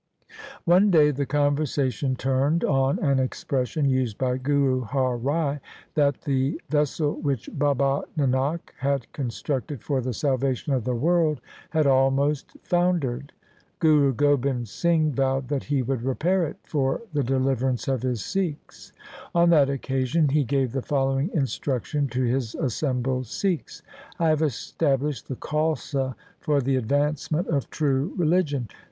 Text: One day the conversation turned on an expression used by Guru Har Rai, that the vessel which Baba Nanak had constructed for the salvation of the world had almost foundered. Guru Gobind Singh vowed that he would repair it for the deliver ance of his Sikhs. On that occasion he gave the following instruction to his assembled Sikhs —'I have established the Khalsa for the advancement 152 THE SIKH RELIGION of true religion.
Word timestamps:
One 0.65 0.89
day 0.89 1.11
the 1.11 1.27
conversation 1.27 2.15
turned 2.15 2.63
on 2.63 2.97
an 3.03 3.19
expression 3.19 3.87
used 3.87 4.17
by 4.17 4.37
Guru 4.39 4.81
Har 4.83 5.15
Rai, 5.15 5.59
that 5.93 6.21
the 6.21 6.59
vessel 6.71 7.21
which 7.21 7.51
Baba 7.53 8.05
Nanak 8.17 8.71
had 8.79 9.13
constructed 9.13 9.83
for 9.83 10.01
the 10.01 10.11
salvation 10.11 10.73
of 10.73 10.85
the 10.85 10.95
world 10.95 11.39
had 11.69 11.85
almost 11.85 12.53
foundered. 12.63 13.31
Guru 13.77 14.11
Gobind 14.11 14.67
Singh 14.69 15.11
vowed 15.11 15.49
that 15.49 15.65
he 15.65 15.83
would 15.83 16.01
repair 16.01 16.47
it 16.47 16.57
for 16.63 17.03
the 17.13 17.23
deliver 17.23 17.69
ance 17.69 17.87
of 17.87 18.01
his 18.01 18.25
Sikhs. 18.25 18.91
On 19.35 19.51
that 19.51 19.69
occasion 19.69 20.29
he 20.29 20.43
gave 20.43 20.71
the 20.71 20.81
following 20.81 21.29
instruction 21.31 22.07
to 22.07 22.23
his 22.23 22.55
assembled 22.55 23.27
Sikhs 23.27 23.83
—'I 24.17 24.29
have 24.29 24.41
established 24.41 25.27
the 25.27 25.35
Khalsa 25.35 26.15
for 26.39 26.59
the 26.59 26.75
advancement 26.77 27.45
152 27.45 27.49
THE 27.49 27.53
SIKH 27.53 27.53
RELIGION 27.53 27.55
of 27.55 27.69
true 27.69 28.13
religion. 28.17 28.67